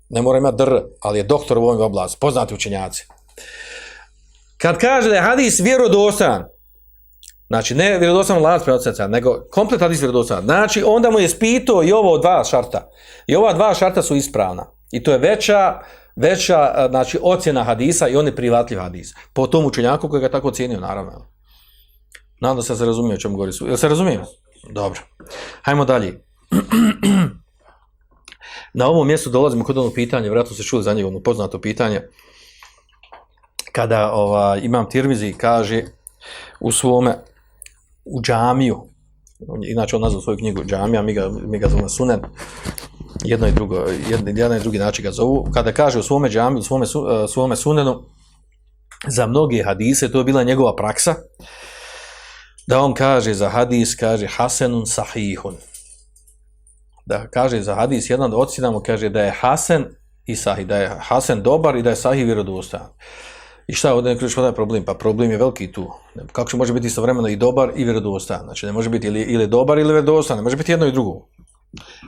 [0.10, 3.08] Ne mora imati dr, ali je doktor u ovoj oblasti, poznati učenjaci.
[4.58, 6.46] Kad kaže da je hadis vjerodostojan,
[7.52, 11.92] znači ne vjerodostojan lanac prenosilaca, nego kompletan hadis vjerodostojan, znači onda mu je spito i
[11.92, 12.90] ovo dva šarta.
[13.28, 14.66] I ova dva šarta su ispravna.
[14.92, 15.80] I to je veća,
[16.16, 19.14] veća eh, znači, ocjena hadisa i on je privatljiv hadis.
[19.34, 21.28] Po tom učenjaku koji ga tako ocjenio, naravno.
[22.42, 23.68] Nadam da se razumije o čemu govori su.
[23.68, 24.22] Jel se razumijem?
[24.70, 25.02] Dobro.
[25.62, 26.24] Hajmo dalje.
[28.74, 32.02] Na ovom mjestu dolazimo kod onog pitanja, vjerojatno se čuli za njega ono poznato pitanje,
[33.72, 35.84] kada ova, imam Tirmizi kaže
[36.60, 37.18] u svome,
[38.06, 38.84] u džamiju,
[39.72, 42.20] inače on nazvao svoju knjigu džamija, mi ga, mi ga zovemo sunen,
[43.24, 43.76] jedno i drugo,
[44.10, 47.08] jedno, jedan i drugi način ga zovu, kada kaže u svome džamiju, u svome, su-
[47.10, 48.04] e, svome sunenu,
[49.08, 51.16] za mnoge hadise, to je bila njegova praksa,
[52.68, 55.56] da on kaže za hadis, kaže hasenun sahihun.
[57.06, 59.86] Da kaže za hadis, jedan od ocjenamo kaže da je hasen
[60.26, 62.86] i sahih, da je hasen dobar i da je sahih vjerodostojan.
[63.68, 64.86] I šta ovdje ne šta je problem?
[64.86, 65.92] Pa problem je veliki tu.
[66.32, 68.42] Kako će može biti istovremeno i dobar i vjerodostan?
[68.44, 71.28] Znači ne može biti ili, ili dobar ili vjerodostan, ne može biti jedno i drugo.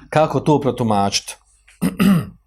[0.09, 1.35] Kako to protumačiti?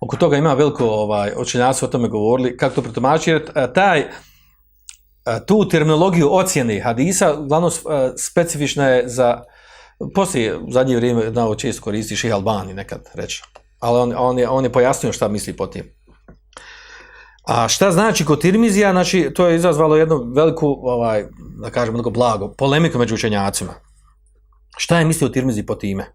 [0.00, 4.08] Oko toga ima veliko ovaj učenjaci o tome govorili kako to protumačiti jer taj e,
[5.46, 9.42] tu terminologiju ocjene hadisa uglavnom e, specifična je za
[10.14, 13.42] poslije u zadnje vrijeme znao često koristi Ših Albani nekad reći.
[13.78, 15.84] Ali on, on, je, on je pojasnio šta misli po tim.
[17.46, 18.92] A šta znači kod Tirmizija?
[18.92, 21.24] Znači, to je izazvalo jednu veliku, ovaj,
[21.62, 23.74] da kažemo, tako blago, polemiku među učenjacima.
[24.76, 26.06] Šta je mislio Tirmizi po time?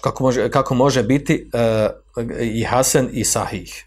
[0.00, 3.84] Kako može, kako može biti uh, i Hasan i Sahih?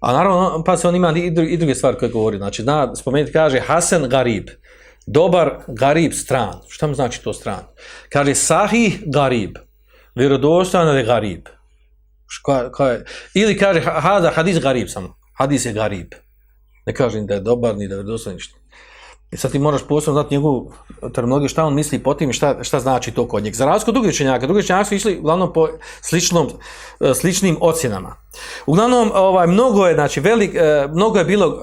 [0.00, 2.36] A naravno, pa se on ima i, dru, i druge stvari koje govori.
[2.36, 4.48] Znači, zna, spomenuti, kaže Hasan Garib.
[5.06, 6.54] Dobar Garib stran.
[6.68, 7.60] Šta mu znači to stran?
[8.08, 9.56] Kaže Sahih Garib.
[10.14, 11.46] Vjerodostan je Garib.
[12.32, 13.04] Ška, ka je?
[13.34, 15.14] Ili kaže hada hadis Garib samo.
[15.38, 16.14] Hadis je Garib.
[16.86, 18.58] Ne kažem da je dobar ni da je dosta ništa.
[19.32, 20.72] I sad ti moraš posebno znati njegovu
[21.14, 23.54] terminologiju, šta on misli po tim i šta, šta znači to kod njeg.
[23.54, 25.68] Za razliku od drugih učenjaka, drugi učenjaka su išli uglavnom po
[26.02, 26.48] sličnom,
[27.00, 28.16] e, sličnim ocjenama.
[28.66, 31.58] Uglavnom, ovaj, mnogo je, znači, velik, e, mnogo je bilo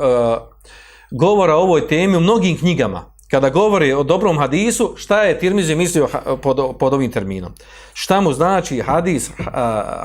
[1.12, 3.14] govora o ovoj temi u mnogim knjigama.
[3.32, 6.08] Kada govori o dobrom hadisu, šta je Tirmizi mislio
[6.42, 7.52] pod, pod ovim terminom?
[7.94, 9.46] Šta mu znači hadis uh,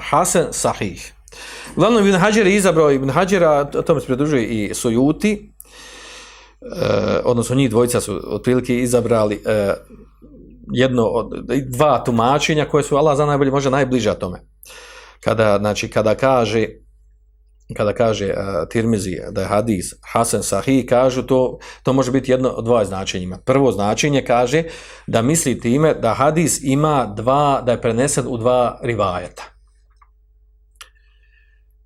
[0.00, 1.14] Hasan Sahih?
[1.76, 5.52] Uglavnom, Ibn Hađer je izabrao Ibn Hađera, tome se pridružuje i Sujuti,
[6.62, 9.72] e, odnosno njih dvojica su otprilike izabrali uh,
[10.72, 11.32] jedno od
[11.68, 14.40] dva tumačenja koje su Allah za najbolje možda najbliža tome.
[15.20, 16.68] Kada znači kada kaže
[17.77, 22.48] kada kaže uh, Tirmizi da je hadis Hasan Sahih, kažu to, to može biti jedno
[22.48, 23.38] od dva značenja.
[23.44, 24.62] Prvo značenje kaže
[25.07, 29.42] da misli time da hadis ima dva, da je prenesen u dva rivajeta.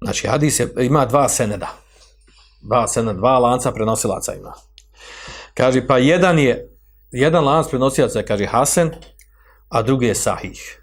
[0.02, 1.68] Znači hadis je, ima dva seneda.
[2.62, 4.52] Dva seneda, dva lanca prenosilaca ima.
[5.54, 6.76] Kaže, pa jedan je,
[7.10, 8.90] jedan lanac prenosilaca je, kaže, Hasan,
[9.68, 10.82] a drugi je Sahih.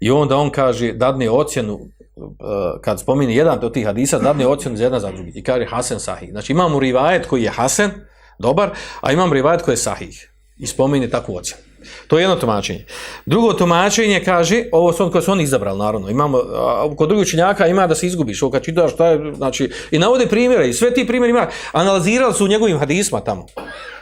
[0.00, 1.78] I onda on kaže, dadne ocjenu,
[2.20, 5.32] Eh, kad spomeni jedan od tih hadisa, dadne ocjenu za jedan za drugi.
[5.34, 6.30] I kaže Hasan Sahih.
[6.30, 7.90] Znači imamo rivajet koji je Hasan,
[8.38, 10.30] dobar, a imam rivajet koji je Sahih.
[10.58, 11.62] I spomeni takvu ocjenu.
[12.06, 12.84] To je jedno tumačenje.
[13.26, 16.10] Drugo tumačenje kaže, ovo su on koje su oni izabrali, naravno.
[16.10, 19.70] Imamo, a, kod drugih učenjaka ima da se izgubiš, ovo kad čitaš, šta je, znači,
[19.90, 23.46] i navode primjere, i sve ti primjeri ima, analizirali su u njegovim hadisma tamo.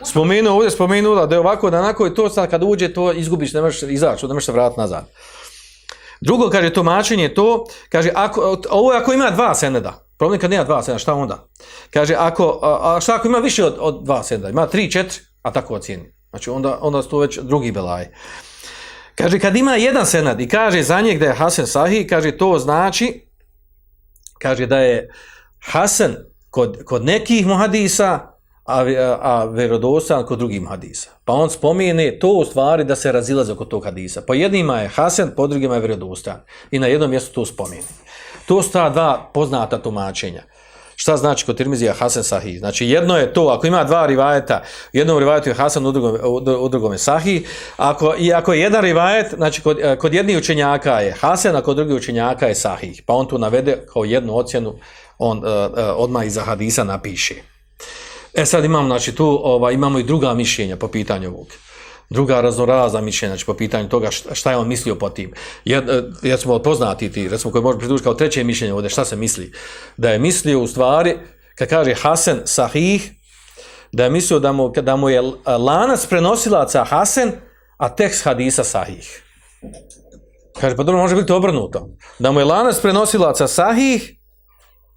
[0.04, 3.52] Spomenuo ovdje, spomenuo da je ovako, da onako je to sad kad uđe, to izgubiš,
[3.52, 5.04] ne možeš izaći, ne možeš se vratiti nazad.
[6.20, 10.50] Drugo, kaže, tumačenje je to, kaže, ako, ovo je ako ima dva seneda, problem kad
[10.50, 11.48] nema dva seneda, šta onda?
[11.90, 15.20] Kaže, ako, a, a šta ako ima više od, od dva seneda, ima tri, četiri,
[15.42, 16.12] a tako ocijeni.
[16.30, 18.08] Znači, onda, onda su to već drugi belaj.
[19.14, 22.58] Kaže, kad ima jedan senad i kaže za njeg da je Hasan Sahih, kaže, to
[22.58, 23.26] znači,
[24.38, 25.10] kaže da je
[25.58, 26.16] Hasan
[26.50, 28.37] kod, kod nekih muhadisa,
[28.68, 28.84] a,
[29.22, 31.10] a, verodostojan kod drugim hadisa.
[31.24, 34.22] Pa on spomene to u stvari da se razilaze oko tog hadisa.
[34.22, 36.40] Po jednima je Hasan, po drugima je verodostojan.
[36.70, 37.82] I na jednom mjestu to spomene.
[38.46, 40.42] To su ta dva poznata tumačenja.
[40.96, 42.58] Šta znači kod Tirmizija Hasan Sahih?
[42.58, 44.62] Znači jedno je to, ako ima dva rivajeta,
[44.94, 46.18] u jednom rivajetu je Hasan, u drugom,
[46.60, 50.38] u drugom je Sahih, ako, i ako je jedan rivajet, znači kod, e, kod jednih
[50.38, 53.02] učenjaka je Hasan, a kod drugih učenjaka je Sahih.
[53.06, 54.74] Pa on tu navede kao jednu ocjenu,
[55.18, 57.34] on uh, uh, odmah iza hadisa napiše.
[58.38, 61.46] E sad imamo, znači tu ovaj, imamo i druga mišljenja po pitanju ovog.
[62.10, 65.32] Druga raznorazna mišljenja znači, po pitanju toga šta, šta je on mislio po tim.
[65.64, 69.04] Jer, e, ja smo poznati ti, recimo koji može pridužiti kao treće mišljenje ovdje, šta
[69.04, 69.52] se misli?
[69.96, 71.16] Da je mislio u stvari,
[71.54, 73.12] kad kaže Hasan Sahih,
[73.92, 77.32] da je mislio da mu, da mu je lanac prenosilaca Hasan,
[77.76, 79.22] a tekst hadisa Sahih.
[80.60, 81.88] Kaže, pa dobro, može biti obrnuto.
[82.18, 84.14] Da mu je lanac prenosilaca Sahih,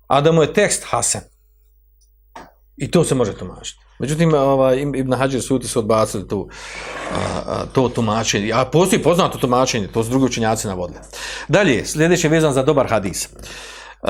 [0.08, 1.31] a da mu je tekst Hasan.
[2.82, 3.80] I to se može tumačiti.
[4.00, 6.50] Međutim, ovaj, Ibn Hađer suti su odbacili tu,
[7.14, 8.52] a, a, to tumačenje.
[8.54, 11.00] A postoji poznato tumačenje, to su drugi učenjaci navodili.
[11.48, 13.30] Dalje, sljedeće je vezan za dobar hadis.
[13.30, 14.10] Uh,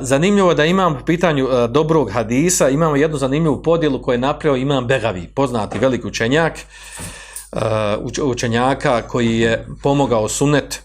[0.00, 4.18] zanimljivo je da imam u pitanju uh, dobrog hadisa, imamo jednu zanimljivu podjelu koju je
[4.18, 6.52] napravio imam Begavi, poznati veliki učenjak,
[7.52, 10.82] uh, učenjaka koji je pomogao sunet,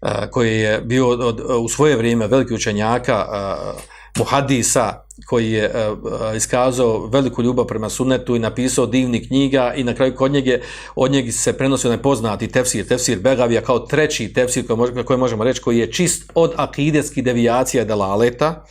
[0.00, 5.70] uh, koji je bio od, od, u svoje vrijeme veliki učenjaka uh, muhadisa, koji je
[5.70, 10.58] uh, iskazao veliku ljubav prema sunnetu i napisao divni knjiga i na kraju kod njega
[10.94, 15.60] od njega se prenosio nepoznati tefsir, tefsir Begavija kao treći tefsir koji, koji možemo reći
[15.60, 18.64] koji je čist od akideskih devijacija i delaleta,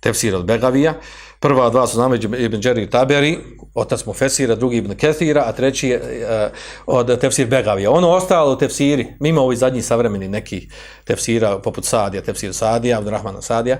[0.00, 0.94] tefsir od Begavija.
[1.40, 3.38] Prva dva su znamo Ibn Đeri Taberi,
[3.74, 6.50] otac mu Fesira, drugi Ibn Kethira, a treći je uh,
[6.86, 7.90] od tefsir Begavija.
[7.90, 10.72] Ono ostalo u tefsiri, mimo ovih zadnjih savremeni nekih
[11.04, 13.78] tefsira, poput Sadija, tefsir Sadija, Abdurrahmana Sadija,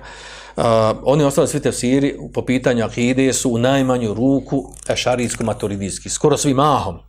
[0.56, 0.64] Uh,
[1.02, 7.07] oni ostali svi tefsiri po pitanju akide su u najmanju ruku ešarijsko-maturidijski, skoro svi mahom.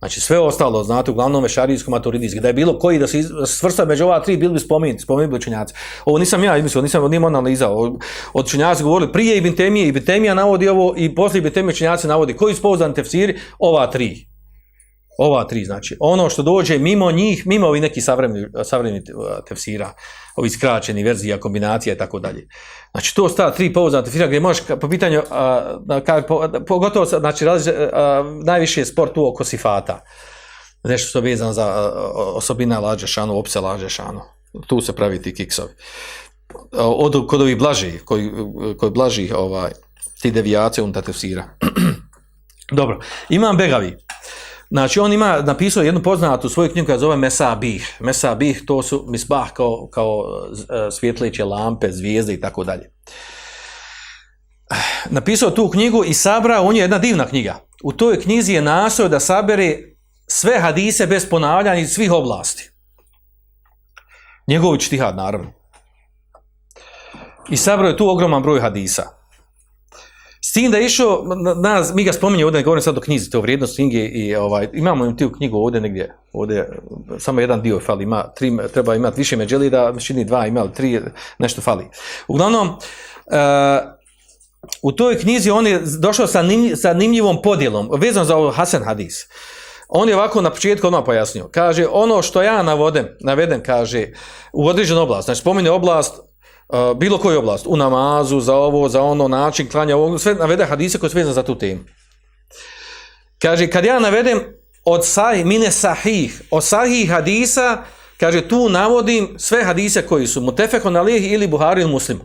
[0.00, 2.40] Znači sve ostalo, znate, uglavnom ešarijsko-maturidijski.
[2.40, 5.74] Da je bilo koji da se svrsta među ova tri, bili bi spomenuti, spomenuti učenjaci.
[6.04, 7.68] Ovo nisam ja izmislio, nisam nimo analiza.
[8.32, 12.06] Od učenjaci govorili prije Ibn Temije, Ibn Temija navodi ovo i poslije Ibn Temije učenjaci
[12.06, 14.29] navodi koji su pouzdani tefsiri, ova tri.
[15.18, 19.92] Ova tri, znači, ono što dođe mimo njih, mimo ovih nekih savremeni, savremeni uh, tefsira,
[20.36, 22.48] ovi skraćeni verzija, kombinacija i tako dalje.
[22.90, 27.06] Znači, to sta tri pouzdana tefsira gdje možeš, po pitanju, uh, a, ka, po, pogotovo,
[27.06, 30.04] znači, različ, a, uh, najviše je sport tu oko sifata.
[30.84, 34.20] Nešto što je vezano za a, osobina lađe šanu, opse lađe šanu.
[34.66, 35.72] Tu se pravi ti kiksovi.
[36.72, 38.30] Od, kod ovih blaži, koji,
[38.78, 39.70] koji blaži ovaj,
[40.22, 41.44] ti devijacije unutar tefsira.
[42.72, 43.96] Dobro, imam Begavi.
[44.70, 47.96] Znači, on ima napisao jednu poznatu svoju knjigu koja zove Mesabih.
[48.00, 52.92] Mesabih, to su misbah kao, kao e, svjetleće lampe, zvijezde i tako dalje.
[55.10, 57.56] Napisao tu knjigu i sabrao, on je jedna divna knjiga.
[57.82, 59.78] U toj knjizi je nasao da sabere
[60.26, 62.70] sve hadise bez ponavljanja iz svih oblasti.
[64.46, 65.52] Njegov čtihad, naravno.
[67.48, 69.19] I sabrao je tu ogroman broj hadisa.
[70.42, 71.24] S tim da je išao,
[71.56, 74.68] na, mi ga spominje ovdje, ne govorim sad o knjizi, to vrijednost knjige i ovaj,
[74.72, 76.68] imamo im tu knjigu ovdje negdje, ovdje,
[77.18, 81.00] samo jedan dio fali, ima tri, treba imati više međeli da čini dva, ima tri,
[81.38, 81.84] nešto fali.
[82.28, 82.74] Uglavnom, uh,
[84.82, 88.82] u toj knjizi on je došao sa, nim, sa nimljivom podjelom, vezano za ovo Hasan
[88.84, 89.26] Hadis.
[89.88, 91.48] On je ovako na početku odmah pojasnio.
[91.48, 94.06] Kaže, ono što ja navodem, navedem, kaže,
[94.52, 96.29] u određenu oblast, znači spominje oblast
[96.72, 100.64] Uh, bilo koju oblast, u namazu, za ovo, za ono, način klanja, ovo, sve navede
[100.64, 101.80] hadise koje su vezane za tu temu.
[103.38, 104.40] Kaže, kad ja navedem
[104.84, 107.82] od sahih, mine sahih, od sahih hadisa,
[108.20, 112.20] kaže, tu navodim sve hadise koji su mutefekon alih ili buhari ili muslimu.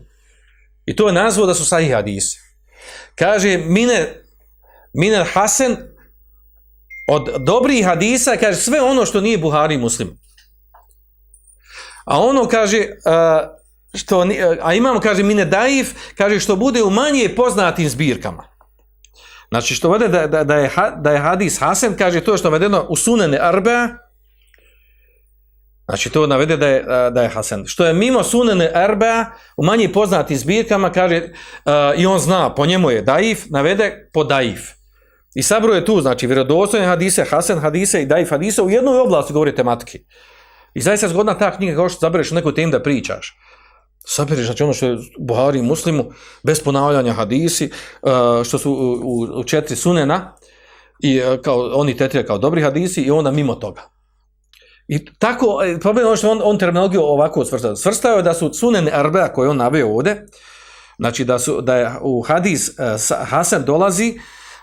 [0.86, 2.38] I to je nazvo da su sahih hadise.
[3.16, 4.24] Kaže, mine,
[4.94, 5.78] mine hasen,
[7.08, 10.20] od dobrih hadisa, kaže, sve ono što nije buhari i muslim.
[12.06, 13.56] A ono kaže, uh,
[13.96, 14.26] što,
[14.62, 18.44] a imamo, kaže, mine daif, kaže, što bude u manje poznatim zbirkama.
[19.50, 22.86] Znači, što vede da, da, da, je, da je hadis Hasan, kaže, to što vedeno
[22.90, 23.88] u sunene arba,
[25.86, 27.64] znači, to navede da je, da je Hasan.
[27.66, 29.26] Što je mimo sunene arba,
[29.58, 34.24] u manje poznatim zbirkama, kaže, uh, i on zna, po njemu je daif, navede po
[34.24, 34.62] daif.
[35.36, 39.34] I sabro je tu, znači, vjerodostojne hadise, Hasan hadise i daif hadise, u jednoj oblasti
[39.34, 40.00] govori tematike.
[40.74, 43.38] I zaista zgodna ta knjiga, kao što zabereš u neku temu da pričaš
[44.08, 46.06] Sabiriš, znači ono što je Buhari i Muslimu,
[46.44, 47.70] bez ponavljanja hadisi, e,
[48.44, 48.72] što su
[49.04, 50.36] u, u, četiri sunena,
[51.04, 53.82] i e, kao, oni tetrije kao dobri hadisi, i onda mimo toga.
[54.88, 57.76] I tako, e, problem je ono što on, on terminologiju ovako svrstao.
[57.76, 60.26] Svrstao je da su sunene arbea koje on naveo ovde,
[60.98, 62.72] znači da, su, da je u hadis
[63.26, 64.20] Hasan dolazi,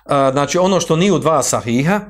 [0.07, 2.01] znači ono što nije u dva sahiha,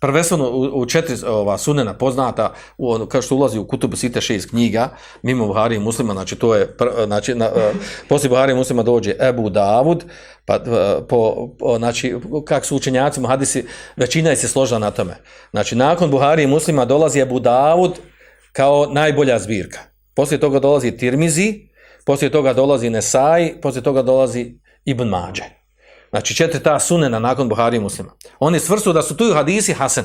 [0.00, 4.20] prvenstveno u, u četiri ova sunena poznata u ono kao što ulazi u Kutubu Site
[4.20, 4.88] šest knjiga
[5.22, 7.76] mimo Buhari i Muslima znači to je pr, znači na, e, uh,
[8.08, 10.04] posle Buhari i Muslima dođe Ebu Davud
[10.44, 13.64] pa uh, po, po znači kako su učenjaci hadisi
[13.96, 15.16] većina je se složila na tome.
[15.50, 17.92] Znači nakon Buhari i Muslima dolazi Ebu Davud
[18.52, 19.78] kao najbolja zbirka.
[20.14, 21.70] Posle toga dolazi Tirmizi
[22.06, 25.59] posle toga dolazi Nesai posle toga dolazi Ibn Mađe.
[26.10, 28.10] Znači četiri ta sunena nakon Buhari i muslima.
[28.38, 30.04] Oni svrstu da su tu hadisi Hasan.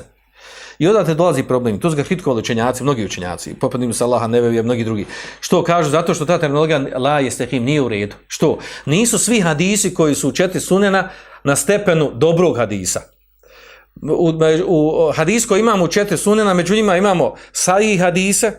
[0.80, 1.80] I odate dolazi problem.
[1.80, 3.54] Tu su ga hitkovali učenjaci, mnogi učenjaci.
[3.54, 5.06] popadnim se Allaha, Nevevi mnogi drugi.
[5.40, 5.90] Što kažu?
[5.90, 8.16] Zato što ta terminologija la jeste him nije u redu.
[8.28, 8.60] Što?
[8.86, 11.10] Nisu svi hadisi koji su u četiri sunena
[11.44, 13.02] na stepenu dobrog hadisa.
[14.02, 14.34] U,
[14.66, 18.52] u hadis koji imamo u četiri sunena, među njima imamo sahih hadise,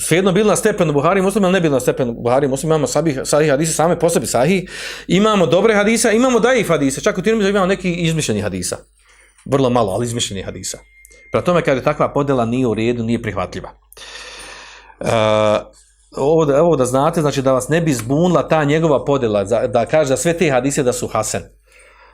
[0.00, 2.70] svejedno bili na stepenu Buhari i Muslim, ali ne bili na stepenu Buhari i Muslim,
[2.70, 4.70] imamo sahih, sahih hadise same po sebi sahih,
[5.06, 8.76] imamo dobre hadise, imamo daif hadise, čak u Tirmizu imamo neki izmišljeni hadisa.
[9.44, 10.78] Vrlo malo, ali izmišljeni hadisa.
[11.32, 13.70] Pra tome kada je takva podela nije u redu, nije prihvatljiva.
[15.00, 15.08] Uh,
[16.16, 19.66] ovo, da, ovo da znate, znači da vas ne bi zbunila ta njegova podela, da,
[19.66, 21.42] da kaže da sve te hadise da su hasen.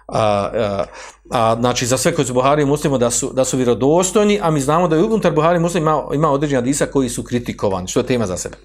[0.07, 0.85] A, a,
[1.31, 4.51] a, znači za sve koji su Buhari i Muslimo da su, da su vjerodostojni, a
[4.51, 7.89] mi znamo da je unutar Buhari i Muslimo ima, ima određena hadisa koji su kritikovani,
[7.89, 8.57] što je tema za sebe.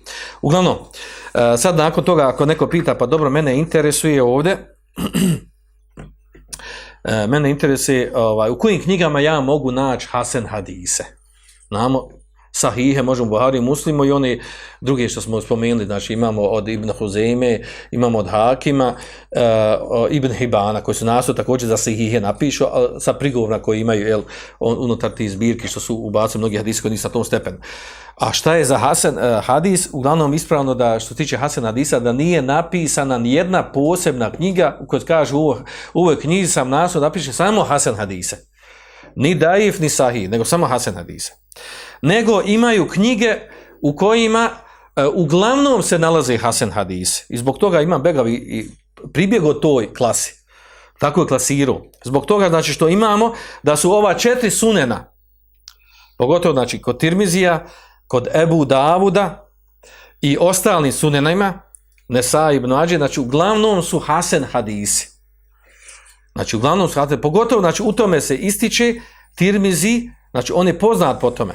[0.41, 0.75] Uglavnom,
[1.33, 4.77] a, sad nakon toga ako neko pita, pa dobro, mene interesuje ovdje,
[7.03, 11.05] e, mene interesuje ovaj, u kojim knjigama ja mogu naći Hasan hadise.
[11.67, 12.09] Znamo,
[12.57, 14.39] sahihe, možemo Buhari muslimu i one
[14.81, 20.81] druge što smo spomenuli, znači imamo od Ibn Huzeme, imamo od Hakima, uh, Ibn Hibana,
[20.81, 24.21] koji su nasu također za sahihe napišu, a, sa prigovorna koji imaju jel,
[24.59, 27.57] on, unutar ti zbirki što su ubacili mnogi hadisi koji nisu na tom stepenu.
[28.15, 29.89] A šta je za Hasan uh, hadis?
[29.93, 34.77] Uglavnom ispravno da što se tiče Hasan hadisa, da nije napisana ni jedna posebna knjiga
[34.81, 35.55] u kojoj kaže u
[35.93, 38.37] ovoj knjizi sam nasu da piše samo Hasan hadise.
[39.15, 41.33] Ni daif, ni sahih, nego samo Hasan hadise
[42.01, 43.35] nego imaju knjige
[43.81, 44.49] u kojima
[44.95, 47.29] e, uglavnom se nalaze Hasan hadis.
[47.29, 48.69] I zbog toga imam begavi i
[49.13, 50.37] pribjego toj klasi.
[50.99, 51.81] Tako je klasirao.
[52.03, 53.33] Zbog toga znači što imamo
[53.63, 55.13] da su ova četiri sunena,
[56.17, 57.65] pogotovo znači kod Tirmizija,
[58.07, 59.49] kod Ebu Davuda
[60.21, 61.61] i ostalim sunenima,
[62.09, 65.09] Nesa ibn Ađe, znači uglavnom su Hasan hadisi.
[66.35, 68.93] Znači uglavnom su Hasan, pogotovo znači u tome se ističe
[69.35, 71.53] Tirmizi, znači on je poznat po tome.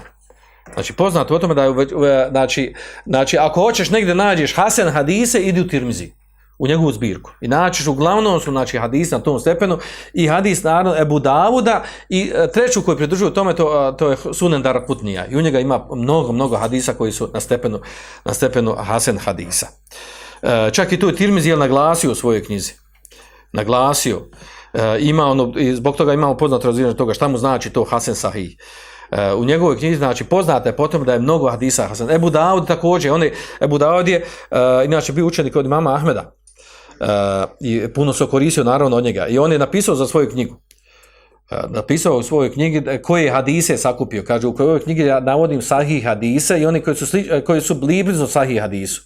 [0.75, 2.75] Znači, poznato o tome da je, e, znači,
[3.07, 6.13] znači, ako hoćeš negdje nađeš Hasan hadise, idi u Tirmizi,
[6.59, 7.31] u njegovu zbirku.
[7.41, 9.79] I naćiš, uglavnom su, znači, hadis na tom stepenu
[10.15, 14.63] i hadis, naravno, Ebu Davuda i e, treću koju pridružuju tome, to, to je Sunen
[14.63, 15.27] Darakutnija.
[15.27, 17.81] I u njega ima mnogo, mnogo hadisa koji su na stepenu,
[18.25, 19.67] na stepenu Hasan hadisa.
[20.43, 22.73] E, čak i tu je Tirmizi je naglasio u svojoj knjizi.
[23.53, 24.23] Naglasio.
[24.73, 28.15] E, ima ono, i zbog toga imamo poznato razvijenje toga šta mu znači to Hasan
[28.15, 28.57] Sahih.
[29.13, 32.11] E, u njegovoj knjizi, znači, poznate je potom da je mnogo hadisa Hasan.
[32.11, 36.35] Ebu Daud također, on je, Ebu Daud je, uh, inače, bio učenik od mama Ahmeda.
[37.01, 37.07] Uh,
[37.61, 39.27] I puno se koristio, naravno, od njega.
[39.27, 40.55] I on je napisao za svoju knjigu.
[40.55, 44.25] Uh, napisao u svojoj knjigi koje hadise sakupio.
[44.27, 47.75] Kaže, u kojoj knjigi ja navodim sahih hadise i oni koji su, slič, koji su
[47.75, 49.03] bliblizo sahih hadisu.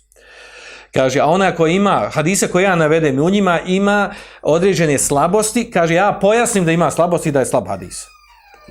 [0.94, 5.94] Kaže, a ona koja ima, hadise koje ja navedem, u njima ima određene slabosti, kaže,
[5.94, 8.15] ja pojasnim da ima slabosti da je slab hadis.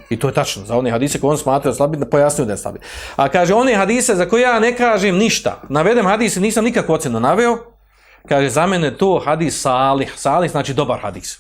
[0.10, 2.80] I to je tačno, za one hadise koje on smatra slabi, pojasnio da je slabi.
[3.16, 7.20] A kaže, one hadise za koje ja ne kažem ništa, navedem hadise, nisam nikakvu ocenu
[7.20, 7.58] naveo,
[8.30, 11.40] kaže, za mene to hadis salih, salih znači dobar hadis.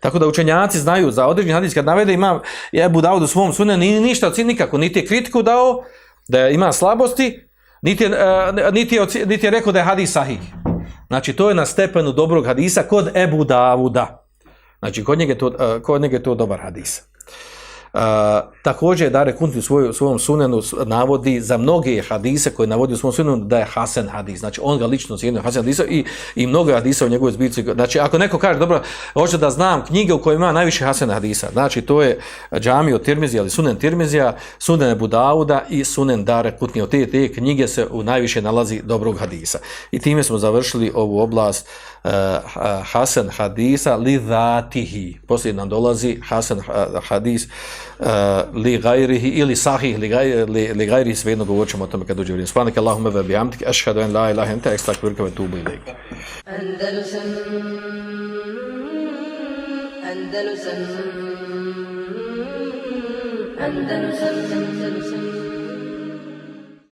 [0.00, 2.40] Tako da učenjaci znaju za određeni hadis, kad navede ima
[2.72, 5.84] Ebu Dawud u svom sunenu, ni ništa od nikako, niti je kritiku dao,
[6.28, 7.48] da ima slabosti,
[7.82, 10.40] niti je, uh, niti je, niti je rekao da je hadis sahih.
[11.06, 14.26] Znači, to je na stepenu dobrog hadisa kod Ebu Davuda.
[14.78, 17.02] Znači, kod njega je to, uh, kod njega je to dobar hadis.
[17.96, 22.96] A, također Dare Kunti u svoj, svom sunenu navodi za mnoge hadise koje navodi u
[22.96, 24.38] svom sunenu da je Hasan hadis.
[24.38, 27.62] Znači on ga lično cijenio Hasan hadisa i, i mnogo hadisa u njegovoj zbirci.
[27.74, 28.82] Znači ako neko kaže dobro,
[29.14, 31.48] hoće da znam knjige u kojima ima najviše Hasan hadisa.
[31.52, 32.20] Znači to je
[32.58, 36.80] Džami od Tirmizija ili Sunen Tirmizija, Sunen Ebu Dauda i Sunen Dare Kunti.
[36.80, 39.58] Od te, te knjige se u najviše nalazi dobrog hadisa.
[39.90, 41.95] I time smo završili ovu oblast uh,
[42.82, 45.16] Hasan hadisa li dhatihi.
[45.26, 46.60] Poslije nam dolazi Hasan
[47.08, 47.48] hadis
[48.54, 50.08] li gajrihi ili sahih li,
[50.44, 52.46] li, li gajrihi svejedno govorit ćemo o tome kad uđe vrijeme.
[52.46, 55.80] Svanak Allahume ve bihamdik, ašhadu en la ilaha ente, ekstak vrka ve tubu ilaik.
[56.46, 57.20] Andalusam
[60.12, 60.80] Andalusam
[63.60, 65.15] Andalusam Andalusam